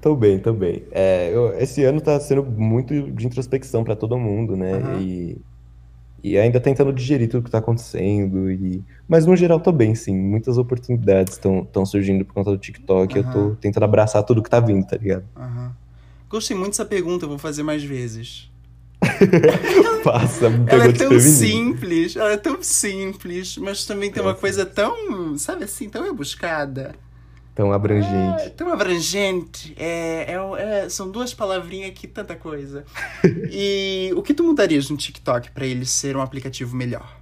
[0.00, 0.84] Tô bem, tô bem.
[0.92, 4.72] É, eu- esse ano tá sendo muito de introspecção pra todo mundo, né?
[4.74, 5.00] Aham.
[5.00, 5.38] E,
[6.26, 8.50] e ainda tentando digerir tudo que tá acontecendo.
[8.50, 8.82] E...
[9.06, 10.16] Mas no geral tô bem, sim.
[10.16, 13.16] Muitas oportunidades estão surgindo por conta do TikTok.
[13.16, 15.24] Eu tô tentando abraçar tudo que tá vindo, tá ligado?
[15.36, 15.72] Aham.
[16.28, 18.50] Gostei muito dessa pergunta, eu vou fazer mais vezes.
[20.02, 21.76] Passa, me Ela é tão desprevenido.
[21.76, 26.96] simples, ela é tão simples, mas também tem uma coisa tão, sabe assim, tão rebuscada.
[27.56, 28.50] Tão É, abrangente.
[28.50, 29.74] tão abrangente.
[29.78, 32.84] É, é- é- são duas palavrinhas que tanta coisa.
[33.50, 37.18] E o que tu mudarias no TikTok pra ele ser um aplicativo melhor?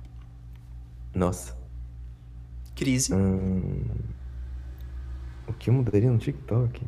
[1.14, 1.57] Nossa.
[2.75, 3.14] Crise.
[3.14, 3.85] Hum,
[5.47, 6.83] O que eu mudaria no TikTok?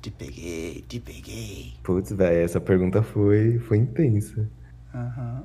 [0.00, 1.72] Te peguei, te peguei.
[1.82, 4.48] Putz, velho, essa pergunta foi, foi intensa.
[4.94, 5.44] Aham.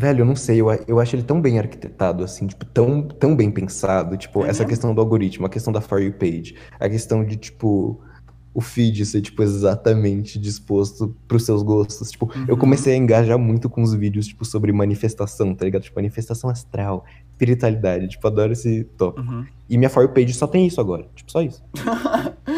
[0.00, 3.34] Velho, eu não sei, eu, eu acho ele tão bem arquitetado, assim, tipo, tão, tão
[3.34, 4.16] bem pensado.
[4.16, 4.68] Tipo, É essa mesmo?
[4.68, 8.00] questão do algoritmo, a questão da For You page, a questão de, tipo,
[8.54, 12.12] o feed ser, tipo, exatamente disposto pros seus gostos.
[12.12, 12.60] Tipo, eu Uhum.
[12.60, 15.82] comecei a engajar muito com os vídeos, tipo, sobre manifestação, tá ligado?
[15.82, 19.28] Tipo, manifestação astral, espiritualidade, tipo, adoro esse tópico.
[19.28, 19.44] Uhum.
[19.68, 21.60] E minha For You page só tem isso agora, tipo, só isso.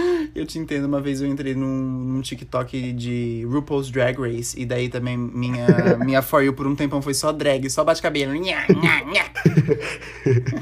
[0.41, 4.65] Eu te entendo, uma vez eu entrei num, num TikTok de RuPaul's Drag Race, e
[4.65, 5.67] daí também minha,
[6.03, 8.33] minha For You por um tempão foi só drag, só bate-cabelo.
[8.33, 9.25] Nha, nha, nha.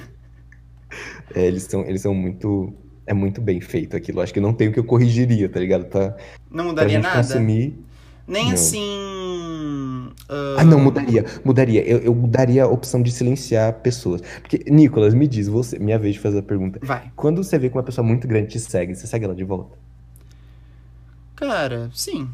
[1.34, 2.72] É, eles são, eles são muito.
[3.06, 4.20] É muito bem feito aquilo.
[4.22, 5.84] Acho que não tem o que eu corrigiria, tá ligado?
[5.84, 6.16] Tá,
[6.50, 7.18] Não mudaria nada?
[7.18, 7.78] consumir.
[8.26, 8.54] Nem Não.
[8.54, 9.27] assim.
[10.28, 11.24] Ah, não, mudaria.
[11.42, 11.82] Mudaria.
[11.82, 14.20] Eu, eu mudaria a opção de silenciar pessoas.
[14.40, 16.78] Porque, Nicolas, me diz, você, minha vez de fazer a pergunta.
[16.82, 17.10] Vai.
[17.16, 19.78] Quando você vê que uma pessoa muito grande te segue, você segue ela de volta?
[21.34, 22.28] Cara, sim.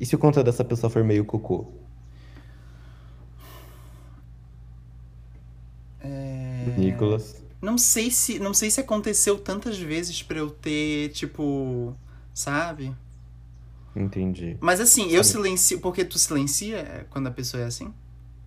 [0.00, 1.66] E se o conteúdo dessa pessoa for meio cocô?
[6.00, 6.74] É...
[6.76, 7.40] Nicolas.
[7.62, 8.38] Não sei se.
[8.38, 11.94] Não sei se aconteceu tantas vezes pra eu ter, tipo.
[12.32, 12.92] Sabe?
[13.94, 14.56] Entendi.
[14.60, 15.44] Mas assim, eu Sabe.
[15.44, 15.80] silencio.
[15.80, 17.92] Porque tu silencia quando a pessoa é assim?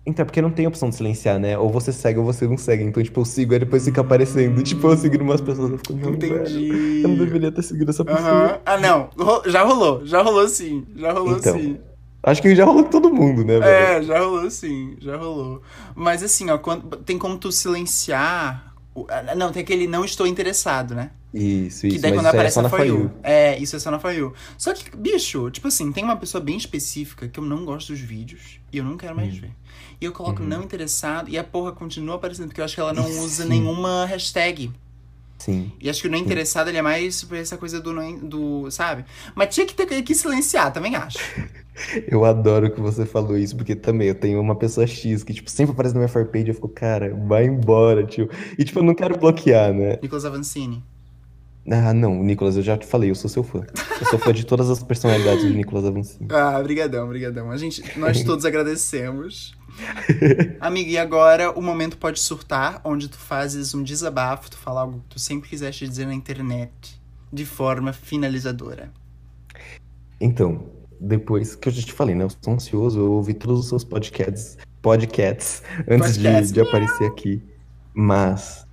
[0.06, 1.56] Então, é porque não tem opção de silenciar, né?
[1.56, 2.82] Ou você segue ou você não segue.
[2.84, 4.62] Então, tipo, eu sigo, aí depois fica aparecendo.
[4.62, 7.00] Tipo, eu seguindo umas pessoas, eu fico, não, velho, Entendi.
[7.02, 8.22] eu não deveria ter seguido essa pessoa.
[8.22, 8.60] Aham.
[8.66, 9.08] Ah, não.
[9.46, 10.04] Já rolou.
[10.04, 10.84] Já rolou sim.
[10.94, 11.78] Já rolou Então, sim.
[12.22, 13.64] Acho que já rolou com todo mundo, né, velho?
[13.64, 14.94] É, já rolou sim.
[15.00, 15.62] Já rolou.
[15.94, 18.74] Mas assim, ó, quando- tem como tu silenciar.
[19.08, 21.10] ah, Não, tem aquele não estou interessado, né?
[21.34, 22.00] Isso, Que isso.
[22.00, 22.94] daí Mas quando isso é aparece a na For For You.
[23.00, 23.10] You.
[23.24, 24.32] É, isso é só na For You.
[24.56, 28.00] Só que, bicho, tipo assim, tem uma pessoa bem específica que eu não gosto dos
[28.00, 29.16] vídeos e eu não quero Hum.
[29.16, 29.50] mais ver.
[30.00, 30.48] E eu coloco Uhum.
[30.48, 33.44] não interessado e a porra continua aparecendo, porque eu acho que ela não E usa
[33.44, 34.70] nenhuma hashtag.
[35.38, 35.72] Sim.
[35.80, 38.70] E acho que o não interessado ele é mais por essa coisa do, não, do.
[38.70, 39.04] Sabe?
[39.34, 41.18] Mas tinha que ter que silenciar, também acho.
[42.06, 45.50] Eu adoro que você falou isso, porque também eu tenho uma pessoa X que, tipo,
[45.50, 48.30] sempre aparece na minha for page e eu fico, cara, vai embora, tio.
[48.56, 49.98] E, tipo, eu não quero bloquear, né?
[50.00, 50.84] Nicolas Avancini.
[51.70, 53.64] Ah, não, Nicolas, eu já te falei, eu sou seu fã.
[54.00, 56.28] Eu sou fã de todas as personalidades do Nicolas Avancini.
[56.30, 57.50] Ah, brigadão, brigadão.
[57.50, 59.56] A gente, nós todos agradecemos.
[60.60, 64.98] Amigo, e agora o momento pode surtar, onde tu fazes um desabafo, tu fala algo
[65.00, 67.00] que tu sempre quiseste dizer na internet,
[67.32, 68.92] de forma finalizadora.
[70.20, 70.66] Então,
[71.00, 72.24] depois que eu já te falei, né?
[72.24, 76.52] Eu sou ansioso, eu ouvi todos os seus podcasts, podcasts antes de, Podcasts.
[76.52, 77.42] de aparecer aqui.
[77.92, 78.66] Mas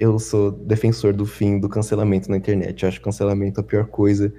[0.00, 2.82] eu sou defensor do fim do cancelamento na internet.
[2.82, 4.32] Eu acho cancelamento a pior coisa.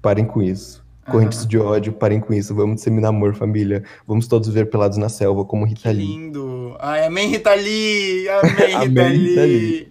[0.00, 0.86] Parem com isso.
[1.10, 1.48] Correntes Aham.
[1.48, 2.54] de ódio, parem com isso.
[2.54, 3.82] Vamos disseminar amor, família.
[4.06, 6.06] Vamos todos viver pelados na selva, como Rita Que Lee.
[6.06, 6.76] lindo.
[6.78, 8.28] Ai, amém, Rita Lee!
[8.28, 9.90] Amém, Rita Amém, Rita Lee!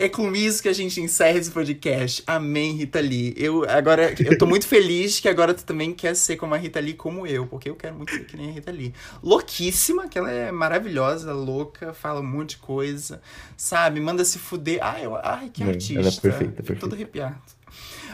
[0.00, 2.22] É com isso que a gente encerra esse podcast.
[2.24, 3.34] Amém, Rita Lee.
[3.36, 6.78] Eu agora eu tô muito feliz que agora tu também quer ser como a Rita
[6.78, 8.94] Lee como eu, porque eu quero muito ser que nem a Rita Lee.
[9.20, 13.20] Louquíssima, que ela é maravilhosa, louca, fala um monte de coisa,
[13.56, 13.98] sabe?
[13.98, 14.78] Manda se fuder.
[14.80, 15.98] Ai, eu, ai que Não, artista.
[15.98, 16.80] ela é perfeita, perfeita.
[16.80, 17.57] todo arrepiado.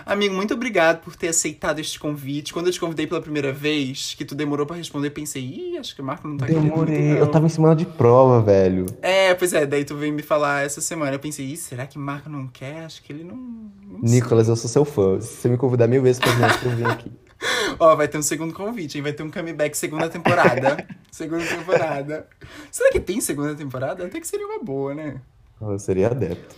[0.06, 2.52] Amigo, muito obrigado por ter aceitado este convite.
[2.52, 5.94] Quando eu te convidei pela primeira vez, que tu demorou pra responder, pensei, ih, acho
[5.94, 7.10] que o Marco não tá muito, Demorei.
[7.10, 8.84] não." Eu tava em semana de prova, velho.
[9.00, 11.12] É, pois é, daí tu veio me falar essa semana.
[11.14, 12.84] Eu pensei, ih, será que Marco não quer?
[12.84, 13.36] Acho que ele não.
[13.36, 14.20] não sei.
[14.20, 15.18] Nicolas, eu sou seu fã.
[15.20, 17.10] Se você me convidar mil vezes pra vir, eu venho aqui.
[17.78, 19.02] Ó, vai ter um segundo convite, hein?
[19.02, 20.86] Vai ter um comeback segunda temporada.
[21.10, 22.26] segunda temporada.
[22.70, 24.04] Será que tem segunda temporada?
[24.04, 25.20] Até que seria uma boa, né?
[25.60, 26.56] Eu seria adepto.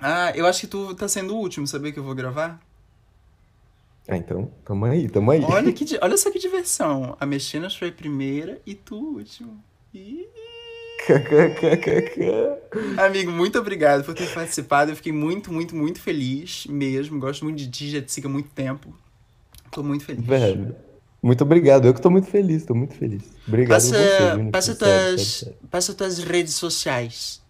[0.00, 2.60] Ah, eu acho que tu tá sendo o último, sabia que eu vou gravar?
[4.06, 5.42] Ah, então, tamo aí, tamo aí.
[5.42, 7.16] Olha, que, olha só que diversão.
[7.18, 9.62] A Mexenas foi a primeira e tu o último.
[9.92, 10.26] Ih.
[12.96, 14.90] Amigo, muito obrigado por ter participado.
[14.90, 17.18] Eu fiquei muito, muito, muito feliz mesmo.
[17.18, 18.94] Gosto muito de ti, já te sigo há muito tempo.
[19.70, 20.24] Tô muito feliz.
[20.24, 20.74] Velho,
[21.22, 21.86] muito obrigado.
[21.86, 23.22] Eu que tô muito feliz, tô muito feliz.
[23.46, 27.42] Obrigado Passa, você, viu, passa, tuas, sério, passa tuas redes sociais.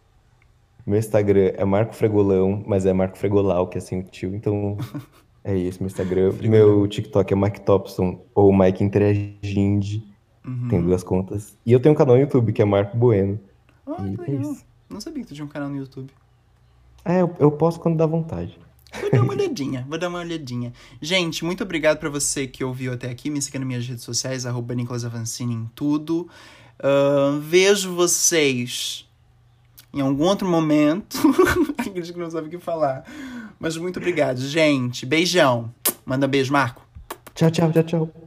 [0.87, 4.77] Meu Instagram é Marco Fregolão, mas é Marco Fregolau, que é assim o tio, então
[5.45, 6.33] é esse meu Instagram.
[6.43, 10.03] Meu TikTok é Mike Thompson ou Mike Interagindo,
[10.47, 10.69] Uhum.
[10.69, 11.57] tem duas contas.
[11.65, 13.39] E eu tenho um canal no YouTube que é Marco Bueno.
[13.87, 14.53] Ah, E que é legal.
[14.53, 14.65] isso.
[14.91, 16.11] Não sabia que tu tinha um canal no YouTube.
[17.05, 18.59] É, eu, eu posto quando dá vontade.
[19.01, 20.73] Vou dar uma olhadinha, vou dar uma olhadinha.
[21.01, 23.29] Gente, muito obrigado pra você que ouviu até aqui.
[23.31, 26.29] Me siga nas minhas redes sociais, arroba Nicolas Avancini em tudo.
[26.83, 29.09] Ahn, vejo vocês
[29.95, 31.17] em algum outro momento.
[31.79, 33.05] A gente não sabe o que falar.
[33.59, 35.07] Mas muito obrigado, gente.
[35.07, 35.73] Beijão.
[36.05, 36.85] Manda beijo, Marco.
[37.35, 38.24] Tchau, tchau, tchau, tchau.